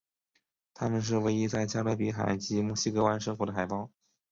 [0.73, 3.91] 它们是唯一在加勒比海及墨西哥湾生活的海豹。